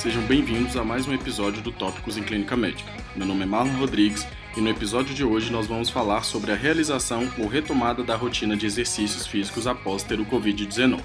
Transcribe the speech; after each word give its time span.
sejam 0.00 0.22
bem-vindos 0.22 0.78
a 0.78 0.82
mais 0.82 1.06
um 1.06 1.12
episódio 1.12 1.60
do 1.60 1.70
Tópicos 1.70 2.16
em 2.16 2.22
Clínica 2.22 2.56
Médica. 2.56 2.90
Meu 3.14 3.26
nome 3.26 3.42
é 3.42 3.46
Marlon 3.46 3.76
Rodrigues 3.76 4.26
e 4.56 4.60
no 4.62 4.70
episódio 4.70 5.14
de 5.14 5.22
hoje 5.22 5.52
nós 5.52 5.66
vamos 5.66 5.90
falar 5.90 6.22
sobre 6.22 6.52
a 6.52 6.54
realização 6.54 7.30
ou 7.38 7.46
retomada 7.46 8.02
da 8.02 8.16
rotina 8.16 8.56
de 8.56 8.64
exercícios 8.64 9.26
físicos 9.26 9.66
após 9.66 10.02
ter 10.02 10.18
o 10.18 10.24
Covid-19. 10.24 11.02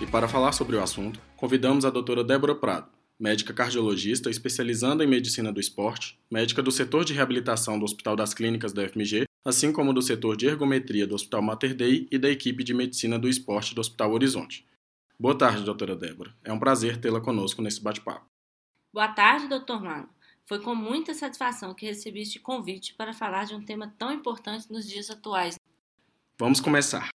E 0.00 0.06
para 0.06 0.26
falar 0.26 0.50
sobre 0.50 0.74
o 0.74 0.82
assunto, 0.82 1.20
convidamos 1.36 1.84
a 1.84 1.90
doutora 1.90 2.24
Débora 2.24 2.52
Prado, 2.52 2.88
médica 3.16 3.54
cardiologista 3.54 4.28
especializando 4.28 5.04
em 5.04 5.06
medicina 5.06 5.52
do 5.52 5.60
esporte, 5.60 6.18
médica 6.28 6.60
do 6.60 6.72
setor 6.72 7.04
de 7.04 7.12
reabilitação 7.12 7.78
do 7.78 7.84
Hospital 7.84 8.16
das 8.16 8.34
Clínicas 8.34 8.72
da 8.72 8.88
FMG, 8.88 9.22
assim 9.44 9.70
como 9.70 9.94
do 9.94 10.02
setor 10.02 10.36
de 10.36 10.48
ergometria 10.48 11.06
do 11.06 11.14
Hospital 11.14 11.42
Mater 11.42 11.76
Dei 11.76 12.08
e 12.10 12.18
da 12.18 12.28
equipe 12.28 12.64
de 12.64 12.74
medicina 12.74 13.20
do 13.20 13.28
esporte 13.28 13.72
do 13.72 13.80
Hospital 13.80 14.12
Horizonte. 14.12 14.66
Boa 15.16 15.38
tarde, 15.38 15.62
doutora 15.62 15.94
Débora. 15.94 16.34
É 16.42 16.52
um 16.52 16.58
prazer 16.58 16.96
tê-la 16.96 17.20
conosco 17.20 17.62
nesse 17.62 17.80
bate-papo. 17.80 18.31
Boa 18.92 19.08
tarde, 19.08 19.48
doutor 19.48 19.82
Mano. 19.82 20.08
Foi 20.44 20.60
com 20.60 20.74
muita 20.74 21.14
satisfação 21.14 21.72
que 21.74 21.86
recebi 21.86 22.20
este 22.20 22.38
convite 22.38 22.94
para 22.94 23.12
falar 23.12 23.44
de 23.44 23.54
um 23.54 23.64
tema 23.64 23.92
tão 23.96 24.12
importante 24.12 24.70
nos 24.70 24.88
dias 24.88 25.08
atuais. 25.08 25.58
Vamos 26.38 26.60
começar. 26.60 27.08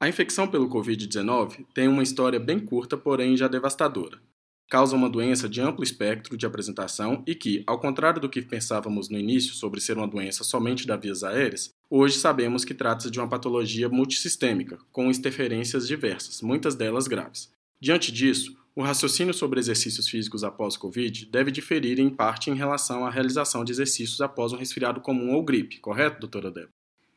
A 0.00 0.08
infecção 0.08 0.48
pelo 0.48 0.68
Covid-19 0.68 1.66
tem 1.74 1.86
uma 1.86 2.02
história 2.02 2.40
bem 2.40 2.58
curta, 2.58 2.96
porém 2.96 3.36
já 3.36 3.46
devastadora. 3.46 4.20
Causa 4.68 4.96
uma 4.96 5.08
doença 5.08 5.48
de 5.48 5.60
amplo 5.60 5.84
espectro 5.84 6.36
de 6.36 6.46
apresentação 6.46 7.22
e 7.26 7.34
que, 7.34 7.62
ao 7.66 7.78
contrário 7.78 8.20
do 8.20 8.28
que 8.28 8.42
pensávamos 8.42 9.08
no 9.08 9.18
início 9.18 9.54
sobre 9.54 9.80
ser 9.80 9.96
uma 9.96 10.08
doença 10.08 10.42
somente 10.42 10.86
das 10.86 11.00
vias 11.00 11.22
aéreas, 11.22 11.74
Hoje 11.92 12.20
sabemos 12.20 12.64
que 12.64 12.72
trata-se 12.72 13.10
de 13.10 13.18
uma 13.18 13.28
patologia 13.28 13.88
multissistêmica, 13.88 14.78
com 14.92 15.10
interferências 15.10 15.88
diversas, 15.88 16.40
muitas 16.40 16.76
delas 16.76 17.08
graves. 17.08 17.50
Diante 17.80 18.12
disso, 18.12 18.56
o 18.74 18.82
raciocínio 18.82 19.34
sobre 19.34 19.58
exercícios 19.58 20.08
físicos 20.08 20.44
após 20.44 20.76
Covid 20.76 21.26
deve 21.26 21.50
diferir 21.50 21.98
em 21.98 22.08
parte 22.08 22.50
em 22.50 22.54
relação 22.54 23.04
à 23.04 23.10
realização 23.10 23.64
de 23.64 23.72
exercícios 23.72 24.20
após 24.20 24.52
um 24.52 24.56
resfriado 24.56 25.00
comum 25.00 25.34
ou 25.34 25.42
gripe, 25.42 25.80
correto, 25.80 26.20
doutora 26.20 26.50
Débora? 26.50 26.72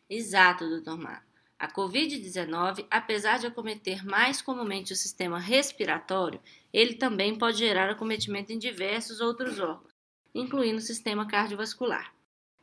Exato, 0.09 0.67
doutor 0.67 0.97
Mar. 0.97 1.25
A 1.57 1.71
Covid-19, 1.71 2.85
apesar 2.89 3.39
de 3.39 3.47
acometer 3.47 4.05
mais 4.05 4.41
comumente 4.41 4.91
o 4.91 4.97
sistema 4.97 5.39
respiratório, 5.39 6.41
ele 6.73 6.95
também 6.95 7.37
pode 7.37 7.57
gerar 7.57 7.89
acometimento 7.89 8.51
em 8.51 8.57
diversos 8.59 9.21
outros 9.21 9.59
órgãos, 9.59 9.93
incluindo 10.35 10.79
o 10.79 10.81
sistema 10.81 11.25
cardiovascular. 11.25 12.13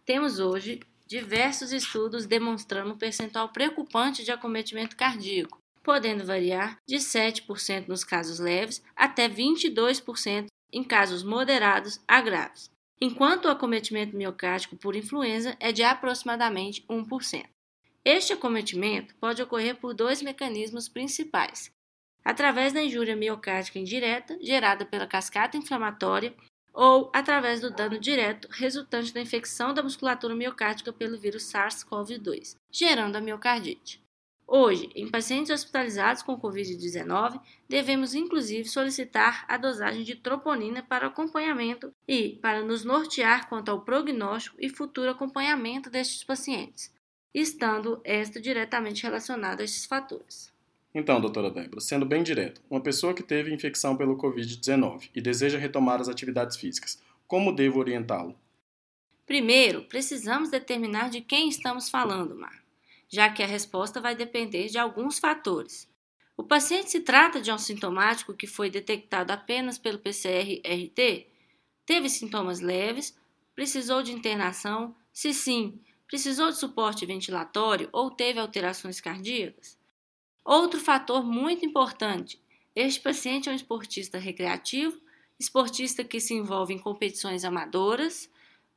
Temos 0.05 0.39
hoje 0.39 0.81
diversos 1.07 1.73
estudos 1.73 2.27
demonstrando 2.27 2.93
um 2.93 2.99
percentual 2.99 3.49
preocupante 3.49 4.23
de 4.23 4.31
acometimento 4.31 4.97
cardíaco, 4.97 5.59
podendo 5.83 6.25
variar 6.25 6.77
de 6.87 6.97
7% 6.97 7.89
nos 7.89 8.05
casos 8.05 8.39
leves 8.39 8.83
até 8.95 9.29
22% 9.29 10.47
em 10.73 10.85
casos 10.85 11.23
moderados 11.23 12.01
a 12.07 12.21
graves, 12.21 12.71
enquanto 13.01 13.47
o 13.47 13.51
acometimento 13.51 14.17
miocárdico 14.17 14.77
por 14.77 14.95
influenza 14.95 15.57
é 15.59 15.73
de 15.73 15.83
aproximadamente 15.83 16.85
1%. 16.89 17.45
Este 18.05 18.33
acometimento 18.33 19.15
pode 19.17 19.43
ocorrer 19.43 19.77
por 19.77 19.93
dois 19.93 20.23
mecanismos 20.23 20.89
principais: 20.89 21.71
através 22.25 22.73
da 22.73 22.83
injúria 22.83 23.17
miocárdica 23.17 23.79
indireta, 23.79 24.39
gerada 24.41 24.87
pela 24.87 25.07
cascata 25.07 25.57
inflamatória 25.57 26.35
ou 26.73 27.11
através 27.13 27.61
do 27.61 27.71
dano 27.71 27.99
direto 27.99 28.49
resultante 28.51 29.13
da 29.13 29.21
infecção 29.21 29.75
da 29.75 29.83
musculatura 29.83 30.35
miocárdica 30.35 30.93
pelo 30.93 31.19
vírus 31.19 31.51
SARS-CoV-2, 31.51 32.57
gerando 32.71 33.17
a 33.17 33.21
miocardite. 33.21 34.01
Hoje, 34.53 34.91
em 34.97 35.09
pacientes 35.09 35.53
hospitalizados 35.53 36.25
com 36.25 36.37
Covid-19, 36.37 37.41
devemos 37.69 38.17
inclusive 38.17 38.69
solicitar 38.69 39.45
a 39.47 39.57
dosagem 39.57 40.03
de 40.03 40.17
troponina 40.17 40.83
para 40.83 41.07
acompanhamento 41.07 41.95
e 42.07 42.31
para 42.43 42.61
nos 42.61 42.85
nortear 42.85 43.49
quanto 43.49 43.71
ao 43.71 43.83
prognóstico 43.83 44.57
e 44.59 44.69
futuro 44.69 45.09
acompanhamento 45.09 45.89
destes 45.89 46.25
pacientes, 46.25 46.93
estando 47.33 48.01
esta 48.03 48.41
diretamente 48.41 49.05
relacionada 49.05 49.63
a 49.63 49.65
estes 49.65 49.85
fatores. 49.85 50.53
Então, 50.93 51.21
doutora 51.21 51.49
Débora, 51.49 51.81
sendo 51.81 52.05
bem 52.05 52.25
direto, 52.25 52.61
uma 52.69 52.81
pessoa 52.81 53.15
que 53.15 53.23
teve 53.23 53.55
infecção 53.55 53.97
pelo 53.97 54.17
Covid-19 54.17 55.11
e 55.15 55.21
deseja 55.21 55.59
retomar 55.59 56.01
as 56.01 56.09
atividades 56.09 56.57
físicas, 56.57 57.01
como 57.29 57.55
devo 57.55 57.79
orientá-lo? 57.79 58.35
Primeiro, 59.25 59.85
precisamos 59.85 60.51
determinar 60.51 61.09
de 61.09 61.21
quem 61.21 61.49
estamos 61.49 61.89
falando, 61.89 62.35
Mar, 62.35 62.61
já 63.11 63.29
que 63.29 63.43
a 63.43 63.47
resposta 63.47 64.01
vai 64.01 64.15
depender 64.15 64.69
de 64.69 64.79
alguns 64.79 65.19
fatores. 65.19 65.91
O 66.37 66.45
paciente 66.45 66.91
se 66.91 67.01
trata 67.01 67.41
de 67.41 67.53
um 67.53 67.59
sintomático 67.59 68.33
que 68.33 68.47
foi 68.47 68.71
detectado 68.71 69.33
apenas 69.33 69.77
pelo 69.77 69.99
PCR-RT? 69.99 71.27
Teve 71.85 72.09
sintomas 72.09 72.61
leves? 72.61 73.19
Precisou 73.55 74.03
de 74.03 74.13
internação? 74.13 74.95
Se 75.13 75.35
sim, 75.35 75.79
precisou 76.07 76.51
de 76.51 76.57
suporte 76.57 77.05
ventilatório 77.05 77.89
ou 77.93 78.11
teve 78.11 78.39
alterações 78.39 79.01
cardíacas? 79.01 79.77
Outro 80.45 80.81
fator 80.81 81.25
muito 81.25 81.67
importante: 81.67 82.41
este 82.75 83.01
paciente 83.01 83.49
é 83.49 83.53
um 83.53 83.57
esportista 83.57 84.17
recreativo, 84.17 84.99
esportista 85.39 86.05
que 86.05 86.21
se 86.21 86.35
envolve 86.35 86.73
em 86.73 86.79
competições 86.79 87.45
amadoras 87.45 88.31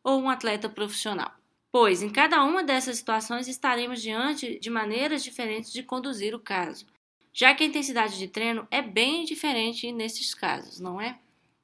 ou 0.04 0.20
um 0.20 0.30
atleta 0.30 0.68
profissional. 0.68 1.32
Pois 1.74 2.04
em 2.04 2.10
cada 2.10 2.44
uma 2.44 2.64
dessas 2.64 2.98
situações 2.98 3.48
estaremos 3.48 4.00
diante 4.00 4.60
de 4.60 4.70
maneiras 4.70 5.24
diferentes 5.24 5.74
de 5.74 5.82
conduzir 5.82 6.36
o 6.36 6.40
caso, 6.40 6.86
já 7.34 7.56
que 7.56 7.64
a 7.64 7.66
intensidade 7.66 8.16
de 8.16 8.28
treino 8.28 8.68
é 8.70 8.80
bem 8.80 9.26
diferente 9.26 9.92
nesses 9.92 10.36
casos, 10.36 10.80
não 10.80 11.02
é? 11.02 11.18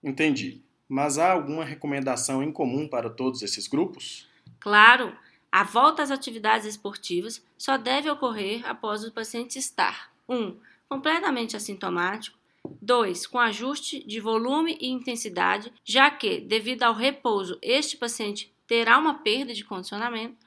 Entendi. 0.03 0.63
Mas 0.87 1.19
há 1.19 1.31
alguma 1.31 1.63
recomendação 1.63 2.41
em 2.41 2.51
comum 2.51 2.87
para 2.87 3.07
todos 3.07 3.43
esses 3.43 3.67
grupos? 3.67 4.27
Claro! 4.59 5.15
A 5.51 5.63
volta 5.63 6.01
às 6.01 6.09
atividades 6.09 6.65
esportivas 6.65 7.45
só 7.55 7.77
deve 7.77 8.09
ocorrer 8.09 8.67
após 8.67 9.03
o 9.03 9.11
paciente 9.11 9.59
estar 9.59 10.11
1. 10.27 10.35
Um, 10.35 10.57
completamente 10.87 11.55
assintomático, 11.55 12.35
2. 12.81 13.27
Com 13.27 13.37
ajuste 13.37 14.03
de 14.07 14.19
volume 14.19 14.75
e 14.81 14.89
intensidade, 14.89 15.71
já 15.83 16.09
que, 16.09 16.41
devido 16.41 16.81
ao 16.81 16.95
repouso, 16.95 17.59
este 17.61 17.95
paciente 17.95 18.51
terá 18.69 18.99
uma 18.99 19.15
perda 19.15 19.51
de 19.51 19.65
condicionamento. 19.65 20.37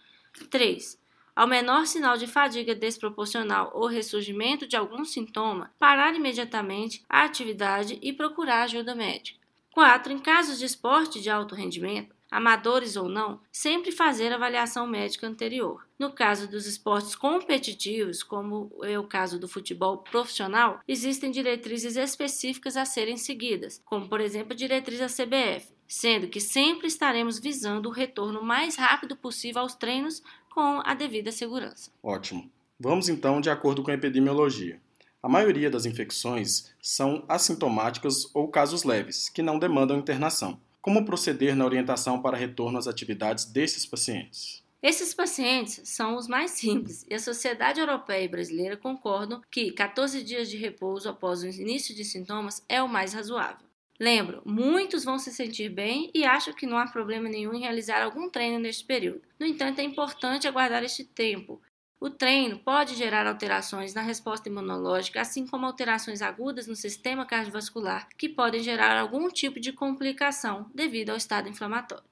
3. 0.48 0.96
Ao 1.34 1.44
menor 1.44 1.88
sinal 1.88 2.16
de 2.16 2.28
fadiga 2.28 2.72
desproporcional 2.72 3.72
ou 3.74 3.88
ressurgimento 3.88 4.64
de 4.64 4.76
algum 4.76 5.04
sintoma, 5.04 5.72
parar 5.76 6.14
imediatamente 6.14 7.04
a 7.08 7.24
atividade 7.24 7.98
e 8.00 8.12
procurar 8.12 8.62
ajuda 8.62 8.94
médica. 8.94 9.40
4. 9.72 10.12
Em 10.12 10.18
casos 10.20 10.60
de 10.60 10.66
esporte 10.66 11.20
de 11.20 11.28
alto 11.28 11.56
rendimento, 11.56 12.14
amadores 12.32 12.96
ou 12.96 13.08
não, 13.08 13.38
sempre 13.52 13.92
fazer 13.92 14.32
avaliação 14.32 14.86
médica 14.86 15.26
anterior. 15.26 15.86
No 15.98 16.10
caso 16.10 16.48
dos 16.48 16.66
esportes 16.66 17.14
competitivos, 17.14 18.22
como 18.22 18.72
é 18.82 18.98
o 18.98 19.06
caso 19.06 19.38
do 19.38 19.46
futebol 19.46 19.98
profissional, 19.98 20.80
existem 20.88 21.30
diretrizes 21.30 21.94
específicas 21.94 22.76
a 22.76 22.86
serem 22.86 23.18
seguidas, 23.18 23.82
como 23.84 24.08
por 24.08 24.20
exemplo 24.20 24.54
a 24.54 24.56
diretriz 24.56 24.98
da 24.98 25.06
CBF, 25.06 25.68
sendo 25.86 26.26
que 26.26 26.40
sempre 26.40 26.88
estaremos 26.88 27.38
visando 27.38 27.90
o 27.90 27.92
retorno 27.92 28.42
mais 28.42 28.76
rápido 28.76 29.14
possível 29.14 29.60
aos 29.60 29.74
treinos 29.74 30.22
com 30.50 30.80
a 30.84 30.94
devida 30.94 31.30
segurança. 31.30 31.90
Ótimo. 32.02 32.50
Vamos 32.80 33.08
então 33.08 33.40
de 33.40 33.50
acordo 33.50 33.82
com 33.82 33.90
a 33.90 33.94
epidemiologia. 33.94 34.80
A 35.22 35.28
maioria 35.28 35.70
das 35.70 35.86
infecções 35.86 36.72
são 36.82 37.24
assintomáticas 37.28 38.28
ou 38.34 38.48
casos 38.48 38.82
leves, 38.82 39.28
que 39.28 39.40
não 39.40 39.58
demandam 39.58 39.98
internação. 39.98 40.58
Como 40.82 41.04
proceder 41.04 41.54
na 41.54 41.64
orientação 41.64 42.20
para 42.20 42.36
retorno 42.36 42.76
às 42.76 42.88
atividades 42.88 43.44
desses 43.44 43.86
pacientes? 43.86 44.64
Esses 44.82 45.14
pacientes 45.14 45.80
são 45.84 46.16
os 46.16 46.26
mais 46.26 46.50
simples 46.50 47.06
e 47.08 47.14
a 47.14 47.20
Sociedade 47.20 47.78
Europeia 47.78 48.24
e 48.24 48.28
Brasileira 48.28 48.76
concordam 48.76 49.40
que 49.48 49.70
14 49.70 50.24
dias 50.24 50.50
de 50.50 50.56
repouso 50.56 51.08
após 51.08 51.44
o 51.44 51.46
início 51.46 51.94
de 51.94 52.04
sintomas 52.04 52.64
é 52.68 52.82
o 52.82 52.88
mais 52.88 53.14
razoável. 53.14 53.64
Lembro, 54.00 54.42
muitos 54.44 55.04
vão 55.04 55.20
se 55.20 55.30
sentir 55.30 55.68
bem 55.68 56.10
e 56.12 56.24
acham 56.24 56.52
que 56.52 56.66
não 56.66 56.76
há 56.76 56.88
problema 56.88 57.28
nenhum 57.28 57.54
em 57.54 57.60
realizar 57.60 58.02
algum 58.02 58.28
treino 58.28 58.58
neste 58.58 58.84
período. 58.84 59.22
No 59.38 59.46
entanto, 59.46 59.78
é 59.78 59.84
importante 59.84 60.48
aguardar 60.48 60.82
este 60.82 61.04
tempo 61.04 61.62
o 62.02 62.10
treino 62.10 62.58
pode 62.58 62.96
gerar 62.96 63.28
alterações 63.28 63.94
na 63.94 64.02
resposta 64.02 64.48
imunológica, 64.48 65.20
assim 65.20 65.46
como 65.46 65.64
alterações 65.64 66.20
agudas 66.20 66.66
no 66.66 66.74
sistema 66.74 67.24
cardiovascular, 67.24 68.08
que 68.18 68.28
podem 68.28 68.60
gerar 68.60 68.98
algum 68.98 69.28
tipo 69.28 69.60
de 69.60 69.72
complicação 69.72 70.68
devido 70.74 71.10
ao 71.10 71.16
estado 71.16 71.48
inflamatório. 71.48 72.02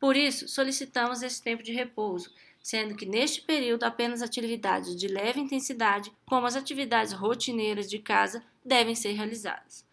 Por 0.00 0.16
isso, 0.16 0.48
solicitamos 0.48 1.22
esse 1.22 1.42
tempo 1.42 1.62
de 1.62 1.70
repouso, 1.70 2.32
sendo 2.62 2.96
que 2.96 3.04
neste 3.04 3.42
período 3.42 3.84
apenas 3.84 4.22
atividades 4.22 4.96
de 4.96 5.06
leve 5.06 5.38
intensidade, 5.38 6.10
como 6.24 6.46
as 6.46 6.56
atividades 6.56 7.12
rotineiras 7.12 7.90
de 7.90 7.98
casa, 7.98 8.42
devem 8.64 8.94
ser 8.94 9.12
realizadas. 9.12 9.84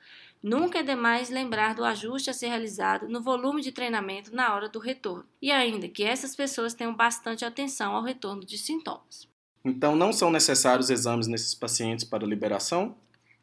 Nunca 0.42 0.80
é 0.80 0.84
demais 0.84 1.30
lembrar 1.30 1.76
do 1.76 1.84
ajuste 1.84 2.30
a 2.30 2.34
ser 2.34 2.48
realizado 2.48 3.10
no 3.10 3.22
volume 3.22 3.62
de 3.62 3.74
treinamento 3.74 4.34
na 4.34 4.56
hora 4.56 4.70
do 4.70 4.80
retorno, 4.80 5.26
e 5.42 5.52
ainda 5.52 5.90
que 5.90 6.06
essas 6.06 6.34
pessoas 6.34 6.74
tenham 6.74 6.96
bastante 6.96 7.44
atenção 7.44 7.94
ao 7.94 8.04
retorno 8.04 8.46
de 8.46 8.58
sintomas. 8.58 9.33
Então, 9.64 9.96
não 9.96 10.12
são 10.12 10.30
necessários 10.30 10.90
exames 10.90 11.28
nesses 11.28 11.56
pacientes 11.56 12.04
para 12.04 12.26
liberação? 12.26 12.96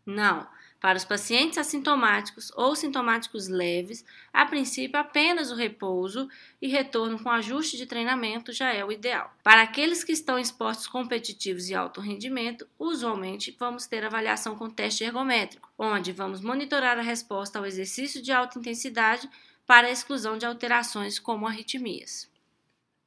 Não. 0.05 0.47
Para 0.81 0.97
os 0.97 1.05
pacientes 1.05 1.59
assintomáticos 1.59 2.51
ou 2.57 2.75
sintomáticos 2.75 3.49
leves, 3.49 4.03
a 4.33 4.47
princípio 4.47 4.99
apenas 4.99 5.51
o 5.51 5.55
repouso 5.55 6.27
e 6.61 6.69
retorno 6.69 7.23
com 7.23 7.29
ajuste 7.29 7.77
de 7.77 7.85
treinamento 7.85 8.51
já 8.51 8.73
é 8.73 8.83
o 8.83 8.91
ideal. 8.91 9.31
Para 9.43 9.61
aqueles 9.61 10.03
que 10.03 10.13
estão 10.13 10.39
em 10.39 10.43
esportes 10.43 10.87
competitivos 10.87 11.69
e 11.69 11.75
alto 11.75 12.01
rendimento, 12.01 12.67
usualmente 12.79 13.55
vamos 13.59 13.87
ter 13.87 14.03
avaliação 14.05 14.57
com 14.57 14.71
teste 14.71 15.05
ergométrico, 15.05 15.71
onde 15.79 16.13
vamos 16.13 16.41
monitorar 16.41 16.99
a 16.99 17.03
resposta 17.03 17.59
ao 17.59 17.67
exercício 17.67 18.23
de 18.23 18.33
alta 18.33 18.59
intensidade 18.59 19.29
para 19.67 19.87
a 19.87 19.91
exclusão 19.91 20.39
de 20.39 20.47
alterações 20.47 21.19
como 21.19 21.47
arritmias. 21.47 22.27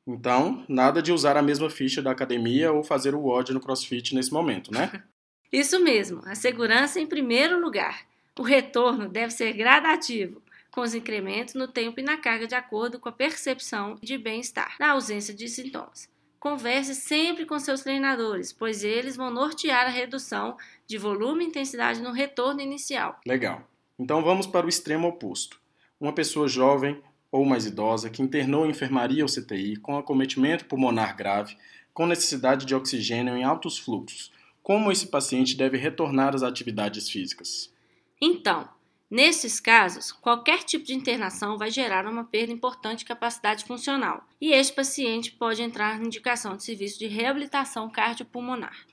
Então, 0.06 0.66
nada 0.68 1.02
de 1.02 1.12
usar 1.12 1.38
a 1.38 1.42
mesma 1.42 1.70
ficha 1.70 2.02
da 2.02 2.12
academia 2.12 2.72
ou 2.72 2.84
fazer 2.84 3.16
o 3.16 3.22
WOD 3.22 3.54
no 3.54 3.62
CrossFit 3.62 4.14
nesse 4.14 4.34
momento, 4.34 4.72
né? 4.72 5.04
Isso 5.52 5.80
mesmo, 5.80 6.22
a 6.26 6.36
segurança 6.36 7.00
em 7.00 7.06
primeiro 7.06 7.60
lugar. 7.60 8.06
O 8.38 8.42
retorno 8.42 9.08
deve 9.08 9.32
ser 9.32 9.54
gradativo, 9.54 10.42
com 10.72 10.82
os 10.82 10.96
incrementos 10.96 11.54
no 11.54 11.68
tempo 11.68 12.00
e 12.00 12.04
na 12.04 12.18
carga 12.18 12.48
de 12.48 12.56
acordo 12.56 13.00
com 13.00 13.08
a 13.08 13.12
percepção 13.12 13.96
de 14.02 14.18
bem-estar, 14.18 14.76
na 14.80 14.92
ausência 14.92 15.34
de 15.34 15.48
sintomas. 15.48 16.10
Converse 16.40 16.96
sempre 16.96 17.46
com 17.46 17.58
seus 17.60 17.82
treinadores, 17.82 18.52
pois 18.52 18.84
eles 18.84 19.16
vão 19.16 19.30
nortear 19.30 19.86
a 19.86 19.90
redução 19.90 20.58
de 20.86 20.98
volume 20.98 21.46
e 21.46 21.48
intensidade 21.48 22.02
no 22.02 22.12
retorno 22.12 22.60
inicial. 22.60 23.22
Legal. 23.26 23.66
Então 23.98 24.22
vamos 24.22 24.48
para 24.48 24.66
o 24.66 24.70
extremo 24.70 25.08
oposto. 25.08 25.62
Uma 26.00 26.12
pessoa 26.12 26.48
jovem 26.48 27.02
ou 27.34 27.44
mais 27.44 27.66
idosa 27.66 28.12
que 28.12 28.22
internou 28.22 28.64
em 28.64 28.70
enfermaria 28.70 29.24
ou 29.24 29.28
CTI 29.28 29.78
com 29.78 29.98
acometimento 29.98 30.66
pulmonar 30.66 31.18
grave, 31.18 31.58
com 31.92 32.06
necessidade 32.06 32.64
de 32.64 32.76
oxigênio 32.76 33.36
em 33.36 33.44
altos 33.44 33.80
fluxos, 33.80 34.32
como 34.62 34.92
esse 34.92 35.08
paciente 35.08 35.58
deve 35.58 35.76
retornar 35.76 36.36
às 36.36 36.44
atividades 36.44 37.10
físicas? 37.10 37.74
Então, 38.22 38.70
nesses 39.10 39.60
casos, 39.60 40.12
qualquer 40.12 40.60
tipo 40.60 40.86
de 40.86 40.94
internação 40.94 41.58
vai 41.58 41.72
gerar 41.72 42.06
uma 42.06 42.24
perda 42.24 42.54
importante 42.54 43.00
de 43.00 43.06
capacidade 43.06 43.66
funcional, 43.66 44.24
e 44.40 44.52
este 44.52 44.74
paciente 44.74 45.32
pode 45.32 45.64
entrar 45.64 45.98
na 45.98 46.06
indicação 46.06 46.56
de 46.56 46.64
serviço 46.64 47.00
de 47.00 47.08
reabilitação 47.08 47.90
cardiopulmonar. 47.90 48.86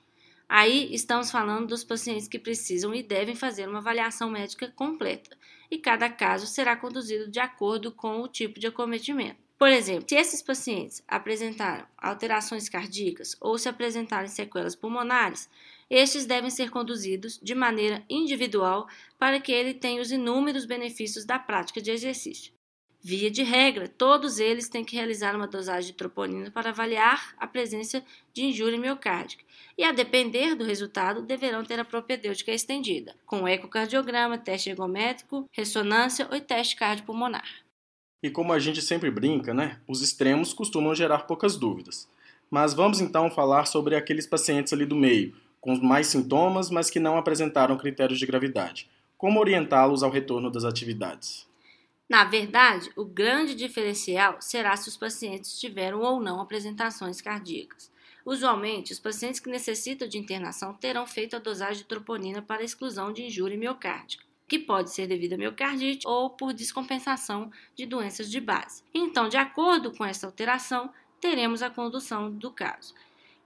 Aí 0.53 0.93
estamos 0.93 1.31
falando 1.31 1.67
dos 1.67 1.81
pacientes 1.81 2.27
que 2.27 2.37
precisam 2.37 2.93
e 2.93 3.01
devem 3.01 3.33
fazer 3.33 3.69
uma 3.69 3.77
avaliação 3.77 4.29
médica 4.29 4.67
completa, 4.75 5.37
e 5.71 5.77
cada 5.77 6.09
caso 6.09 6.45
será 6.45 6.75
conduzido 6.75 7.31
de 7.31 7.39
acordo 7.39 7.89
com 7.89 8.19
o 8.19 8.27
tipo 8.27 8.59
de 8.59 8.67
acometimento. 8.67 9.37
Por 9.57 9.69
exemplo, 9.69 10.09
se 10.09 10.15
esses 10.15 10.41
pacientes 10.41 11.01
apresentaram 11.07 11.87
alterações 11.97 12.67
cardíacas 12.67 13.33
ou 13.39 13.57
se 13.57 13.69
apresentarem 13.69 14.27
sequelas 14.27 14.75
pulmonares, 14.75 15.49
estes 15.89 16.25
devem 16.25 16.49
ser 16.49 16.69
conduzidos 16.69 17.39
de 17.41 17.55
maneira 17.55 18.03
individual 18.09 18.89
para 19.17 19.39
que 19.39 19.53
ele 19.53 19.73
tenha 19.73 20.01
os 20.01 20.11
inúmeros 20.11 20.65
benefícios 20.65 21.23
da 21.23 21.39
prática 21.39 21.81
de 21.81 21.91
exercício. 21.91 22.51
Via 23.03 23.31
de 23.31 23.41
regra, 23.41 23.87
todos 23.87 24.37
eles 24.37 24.69
têm 24.69 24.85
que 24.85 24.95
realizar 24.95 25.35
uma 25.35 25.47
dosagem 25.47 25.91
de 25.91 25.97
troponina 25.97 26.51
para 26.51 26.69
avaliar 26.69 27.33
a 27.39 27.47
presença 27.47 28.03
de 28.31 28.43
injúria 28.43 28.79
miocárdica 28.79 29.43
e, 29.75 29.83
a 29.83 29.91
depender 29.91 30.53
do 30.53 30.63
resultado, 30.63 31.23
deverão 31.23 31.63
ter 31.63 31.79
a 31.79 31.85
propedêutica 31.85 32.51
estendida, 32.51 33.15
com 33.25 33.47
ecocardiograma, 33.47 34.37
teste 34.37 34.69
ergométrico, 34.69 35.49
ressonância 35.51 36.27
ou 36.31 36.39
teste 36.39 36.75
cardiopulmonar. 36.75 37.47
E 38.21 38.29
como 38.29 38.53
a 38.53 38.59
gente 38.59 38.83
sempre 38.83 39.09
brinca, 39.09 39.51
né? 39.51 39.79
Os 39.87 40.03
extremos 40.03 40.53
costumam 40.53 40.93
gerar 40.93 41.25
poucas 41.25 41.57
dúvidas. 41.57 42.07
Mas 42.51 42.75
vamos 42.75 43.01
então 43.01 43.31
falar 43.31 43.65
sobre 43.65 43.95
aqueles 43.95 44.27
pacientes 44.27 44.73
ali 44.73 44.85
do 44.85 44.95
meio, 44.95 45.35
com 45.59 45.75
mais 45.75 46.05
sintomas, 46.05 46.69
mas 46.69 46.91
que 46.91 46.99
não 46.99 47.17
apresentaram 47.17 47.77
critérios 47.77 48.19
de 48.19 48.27
gravidade. 48.27 48.87
Como 49.17 49.39
orientá-los 49.39 50.03
ao 50.03 50.11
retorno 50.11 50.51
das 50.51 50.65
atividades? 50.65 51.49
Na 52.11 52.25
verdade, 52.25 52.91
o 52.97 53.05
grande 53.05 53.55
diferencial 53.55 54.35
será 54.41 54.75
se 54.75 54.89
os 54.89 54.97
pacientes 54.97 55.57
tiveram 55.57 56.01
ou 56.01 56.19
não 56.19 56.41
apresentações 56.41 57.21
cardíacas. 57.21 57.89
Usualmente, 58.25 58.91
os 58.91 58.99
pacientes 58.99 59.39
que 59.39 59.49
necessitam 59.49 60.05
de 60.05 60.17
internação 60.17 60.73
terão 60.73 61.07
feito 61.07 61.37
a 61.37 61.39
dosagem 61.39 61.83
de 61.83 61.85
troponina 61.85 62.41
para 62.41 62.65
exclusão 62.65 63.13
de 63.13 63.23
injúria 63.23 63.57
miocárdica 63.57 64.25
que 64.45 64.59
pode 64.59 64.91
ser 64.91 65.07
devido 65.07 65.31
a 65.31 65.37
miocardite 65.37 66.05
ou 66.05 66.29
por 66.29 66.51
descompensação 66.51 67.49
de 67.73 67.85
doenças 67.85 68.29
de 68.29 68.41
base. 68.41 68.83
Então, 68.93 69.29
de 69.29 69.37
acordo 69.37 69.95
com 69.95 70.03
essa 70.03 70.27
alteração, 70.27 70.91
teremos 71.21 71.61
a 71.63 71.69
condução 71.69 72.29
do 72.29 72.51
caso. 72.51 72.93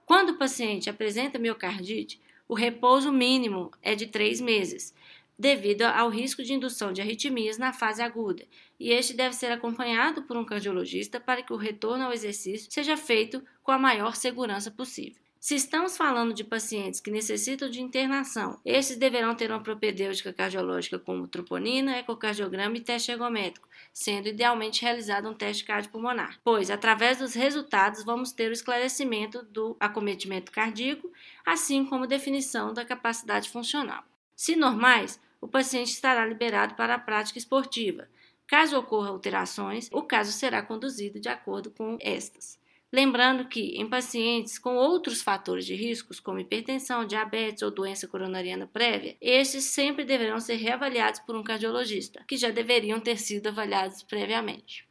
Quando 0.07 0.29
o 0.29 0.37
paciente 0.39 0.89
apresenta 0.89 1.37
miocardite, 1.37 2.19
o 2.47 2.55
repouso 2.55 3.11
mínimo 3.11 3.69
é 3.83 3.93
de 3.93 4.07
três 4.07 4.41
meses, 4.41 4.95
devido 5.37 5.83
ao 5.83 6.09
risco 6.09 6.43
de 6.43 6.53
indução 6.53 6.93
de 6.93 7.01
arritmias 7.01 7.57
na 7.57 7.73
fase 7.73 8.01
aguda, 8.01 8.45
e 8.79 8.91
este 8.91 9.13
deve 9.13 9.35
ser 9.35 9.51
acompanhado 9.51 10.23
por 10.23 10.37
um 10.37 10.45
cardiologista 10.45 11.19
para 11.19 11.41
que 11.41 11.53
o 11.53 11.57
retorno 11.57 12.05
ao 12.05 12.13
exercício 12.13 12.71
seja 12.71 12.95
feito 12.95 13.43
com 13.61 13.71
a 13.71 13.79
maior 13.79 14.15
segurança 14.15 14.71
possível. 14.71 15.25
Se 15.45 15.53
estamos 15.53 15.95
falando 15.95 16.33
de 16.33 16.43
pacientes 16.43 16.99
que 16.99 17.11
necessitam 17.11 17.69
de 17.69 17.79
internação, 17.79 18.59
esses 18.65 18.97
deverão 18.97 19.35
ter 19.35 19.51
uma 19.51 19.61
propedêutica 19.61 20.33
cardiológica 20.33 20.97
como 20.97 21.27
troponina, 21.27 21.99
ecocardiograma 21.99 22.77
e 22.77 22.81
teste 22.81 23.11
ergométrico, 23.11 23.69
sendo 23.93 24.27
idealmente 24.27 24.81
realizado 24.81 25.29
um 25.29 25.35
teste 25.35 25.63
cardiopulmonar, 25.63 26.39
pois 26.43 26.71
através 26.71 27.19
dos 27.19 27.35
resultados 27.35 28.03
vamos 28.03 28.31
ter 28.31 28.49
o 28.49 28.53
esclarecimento 28.53 29.43
do 29.43 29.77
acometimento 29.79 30.51
cardíaco, 30.51 31.11
assim 31.45 31.85
como 31.85 32.07
definição 32.07 32.73
da 32.73 32.83
capacidade 32.83 33.47
funcional. 33.47 34.03
Se 34.35 34.55
normais, 34.55 35.19
o 35.39 35.47
paciente 35.47 35.91
estará 35.91 36.25
liberado 36.25 36.75
para 36.75 36.95
a 36.95 36.99
prática 36.99 37.39
esportiva. 37.39 38.09
Caso 38.47 38.77
ocorra 38.77 39.09
alterações, 39.09 39.89
o 39.91 40.01
caso 40.03 40.31
será 40.31 40.61
conduzido 40.61 41.19
de 41.19 41.29
acordo 41.29 41.71
com 41.71 41.97
estas. 42.01 42.59
Lembrando 42.91 43.47
que, 43.47 43.75
em 43.77 43.89
pacientes 43.89 44.59
com 44.59 44.75
outros 44.75 45.21
fatores 45.21 45.65
de 45.65 45.75
riscos, 45.75 46.19
como 46.19 46.39
hipertensão, 46.39 47.05
diabetes 47.05 47.63
ou 47.63 47.71
doença 47.71 48.07
coronariana 48.07 48.67
prévia, 48.67 49.17
estes 49.19 49.65
sempre 49.65 50.05
deverão 50.05 50.39
ser 50.39 50.55
reavaliados 50.55 51.19
por 51.21 51.35
um 51.35 51.43
cardiologista, 51.43 52.23
que 52.27 52.37
já 52.37 52.51
deveriam 52.51 52.99
ter 52.99 53.17
sido 53.17 53.47
avaliados 53.47 54.03
previamente. 54.03 54.87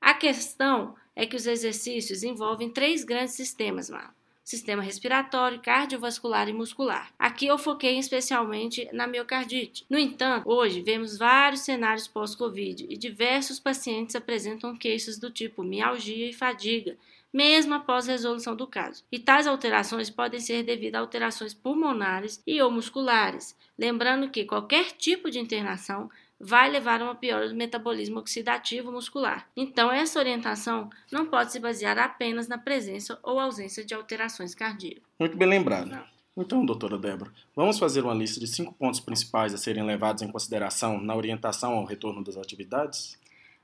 A 0.00 0.14
questão 0.14 0.94
é 1.14 1.26
que 1.26 1.36
os 1.36 1.46
exercícios 1.46 2.22
envolvem 2.22 2.72
três 2.72 3.04
grandes 3.04 3.34
sistemas, 3.34 3.90
Marlon 3.90 4.17
sistema 4.48 4.82
respiratório, 4.82 5.60
cardiovascular 5.60 6.48
e 6.48 6.54
muscular. 6.54 7.12
Aqui 7.18 7.46
eu 7.46 7.58
foquei 7.58 7.98
especialmente 7.98 8.88
na 8.94 9.06
miocardite. 9.06 9.84
No 9.90 9.98
entanto, 9.98 10.48
hoje 10.48 10.80
vemos 10.80 11.18
vários 11.18 11.60
cenários 11.60 12.08
pós-Covid 12.08 12.86
e 12.88 12.96
diversos 12.96 13.60
pacientes 13.60 14.16
apresentam 14.16 14.74
queixas 14.74 15.18
do 15.18 15.30
tipo 15.30 15.62
mialgia 15.62 16.30
e 16.30 16.32
fadiga, 16.32 16.96
mesmo 17.30 17.74
após 17.74 18.06
resolução 18.06 18.56
do 18.56 18.66
caso. 18.66 19.04
E 19.12 19.18
tais 19.18 19.46
alterações 19.46 20.08
podem 20.08 20.40
ser 20.40 20.62
devido 20.62 20.96
a 20.96 21.00
alterações 21.00 21.52
pulmonares 21.52 22.42
e 22.46 22.58
ou 22.62 22.70
musculares, 22.70 23.54
lembrando 23.78 24.30
que 24.30 24.46
qualquer 24.46 24.92
tipo 24.92 25.30
de 25.30 25.38
internação 25.38 26.08
vai 26.40 26.70
levar 26.70 27.00
a 27.00 27.04
uma 27.04 27.14
piora 27.14 27.48
do 27.48 27.54
metabolismo 27.54 28.20
oxidativo 28.20 28.92
muscular. 28.92 29.48
Então, 29.56 29.90
essa 29.90 30.18
orientação 30.18 30.88
não 31.10 31.26
pode 31.26 31.52
se 31.52 31.58
basear 31.58 31.98
apenas 31.98 32.46
na 32.46 32.56
presença 32.56 33.18
ou 33.22 33.40
ausência 33.40 33.84
de 33.84 33.94
alterações 33.94 34.54
cardíacas. 34.54 35.02
Muito 35.18 35.36
bem 35.36 35.48
lembrado. 35.48 35.98
Então, 36.36 36.64
doutora 36.64 36.96
Débora, 36.96 37.32
vamos 37.56 37.78
fazer 37.80 38.04
uma 38.04 38.14
lista 38.14 38.38
de 38.38 38.46
cinco 38.46 38.72
pontos 38.72 39.00
principais 39.00 39.52
a 39.52 39.58
serem 39.58 39.82
levados 39.84 40.22
em 40.22 40.30
consideração 40.30 41.00
na 41.00 41.16
orientação 41.16 41.72
ao 41.72 41.84
retorno 41.84 42.22
das 42.22 42.36
atividades? 42.36 43.18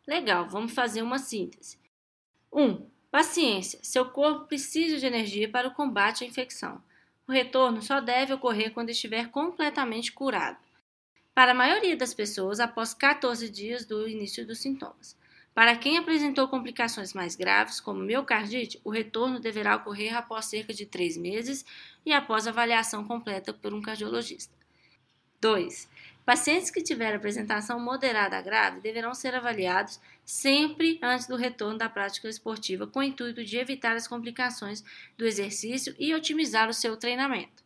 Legal, 0.07 0.49
vamos 0.49 0.73
fazer 0.73 1.01
uma 1.01 1.19
síntese. 1.19 1.79
1. 2.53 2.63
Um, 2.63 2.87
paciência. 3.13 3.79
Seu 3.83 4.07
corpo 4.07 4.47
precisa 4.47 4.99
de 4.99 5.07
energia 5.07 5.49
para 5.49 5.69
o 5.69 5.75
combate 5.75 6.25
à 6.25 6.27
infecção. 6.27 6.83
O 7.29 7.33
retorno 7.33 7.81
só 7.81 8.01
deve 8.01 8.35
ocorrer 8.35 8.73
quando 8.73 8.91
estiver 8.91 9.31
completamente 9.31 10.13
curado 10.13 10.59
para 11.35 11.53
a 11.53 11.55
maioria 11.55 11.97
das 11.97 12.15
pessoas 12.15 12.61
após 12.61 12.95
14 12.95 13.49
dias 13.49 13.85
do 13.85 14.09
início 14.09 14.47
dos 14.47 14.59
sintomas. 14.59 15.17
Para 15.53 15.77
quem 15.77 15.99
apresentou 15.99 16.49
complicações 16.49 17.13
mais 17.13 17.37
graves, 17.37 17.81
como 17.81 18.01
miocardite, 18.01 18.81
o 18.83 18.91
retorno 18.91 19.39
deverá 19.39 19.77
ocorrer 19.77 20.17
após 20.17 20.47
cerca 20.47 20.73
de 20.73 20.85
3 20.87 21.17
meses 21.17 21.65
e 22.05 22.13
após 22.13 22.47
avaliação 22.47 23.05
completa 23.05 23.53
por 23.53 23.73
um 23.73 23.81
cardiologista. 23.81 24.53
2. 25.41 25.89
Pacientes 26.25 26.71
que 26.71 26.83
tiverem 26.83 27.17
apresentação 27.17 27.79
moderada 27.79 28.39
a 28.39 28.41
grave 28.41 28.81
deverão 28.81 29.15
ser 29.15 29.35
avaliados 29.35 30.01
sempre 30.25 30.99
antes 31.03 31.27
do 31.27 31.37
retorno 31.37 31.79
da 31.79 31.89
prática 31.89 32.29
esportiva, 32.29 32.87
com 32.87 33.01
o 33.01 33.03
intuito 33.03 33.45
de 33.45 33.59
evitar 33.59 33.95
as 33.95 34.09
complicações 34.09 34.83
do 35.19 35.27
exercício 35.27 35.95
e 35.99 36.15
otimizar 36.15 36.69
o 36.69 36.75
seu 36.75 36.97
treinamento. 36.97 37.63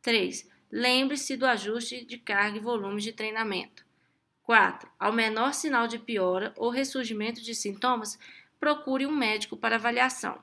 3. 0.00 0.48
Lembre-se 0.70 1.36
do 1.36 1.46
ajuste 1.46 2.04
de 2.04 2.18
carga 2.18 2.58
e 2.58 2.60
volume 2.60 3.00
de 3.00 3.12
treinamento. 3.12 3.86
4. 4.42 4.90
Ao 4.98 5.12
menor 5.12 5.52
sinal 5.52 5.86
de 5.86 5.98
piora 5.98 6.52
ou 6.56 6.70
ressurgimento 6.70 7.42
de 7.42 7.54
sintomas, 7.54 8.18
procure 8.58 9.06
um 9.06 9.14
médico 9.14 9.56
para 9.56 9.76
avaliação. 9.76 10.38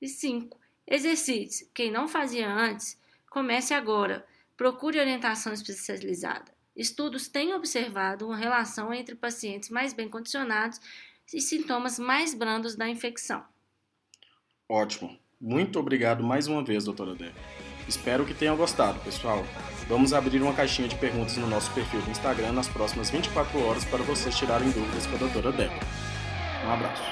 E 0.00 0.08
5. 0.08 0.58
Exercite. 0.86 1.68
Quem 1.72 1.90
não 1.90 2.08
fazia 2.08 2.52
antes, 2.52 3.00
comece 3.28 3.72
agora. 3.72 4.26
Procure 4.56 4.98
orientação 4.98 5.52
especializada. 5.52 6.52
Estudos 6.74 7.28
têm 7.28 7.54
observado 7.54 8.26
uma 8.26 8.36
relação 8.36 8.92
entre 8.92 9.14
pacientes 9.14 9.70
mais 9.70 9.92
bem 9.92 10.08
condicionados 10.08 10.80
e 11.32 11.40
sintomas 11.40 11.98
mais 11.98 12.34
brandos 12.34 12.74
da 12.74 12.88
infecção. 12.88 13.44
Ótimo. 14.68 15.18
Muito 15.40 15.78
obrigado 15.78 16.22
mais 16.22 16.46
uma 16.46 16.64
vez, 16.64 16.84
doutora 16.84 17.14
Débora. 17.14 17.69
Espero 17.88 18.24
que 18.24 18.34
tenham 18.34 18.56
gostado, 18.56 18.98
pessoal. 19.00 19.44
Vamos 19.88 20.12
abrir 20.12 20.40
uma 20.40 20.52
caixinha 20.52 20.86
de 20.86 20.94
perguntas 20.94 21.36
no 21.36 21.48
nosso 21.48 21.70
perfil 21.72 22.00
do 22.02 22.10
Instagram 22.10 22.52
nas 22.52 22.68
próximas 22.68 23.10
24 23.10 23.66
horas 23.66 23.84
para 23.84 24.02
vocês 24.04 24.36
tirarem 24.36 24.70
dúvidas 24.70 25.06
com 25.06 25.16
a 25.16 25.18
doutora 25.18 25.50
Débora. 25.50 25.80
Um 26.64 26.70
abraço. 26.70 27.02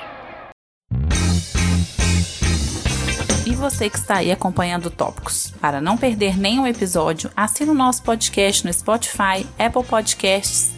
E 3.44 3.54
você 3.54 3.90
que 3.90 3.96
está 3.96 4.18
aí 4.18 4.30
acompanhando 4.30 4.90
Tópicos. 4.90 5.52
Para 5.60 5.80
não 5.80 5.96
perder 5.96 6.38
nenhum 6.38 6.66
episódio, 6.66 7.30
assine 7.34 7.70
o 7.70 7.74
nosso 7.74 8.02
podcast 8.02 8.64
no 8.64 8.72
Spotify, 8.72 9.44
Apple 9.58 9.84
Podcasts, 9.84 10.77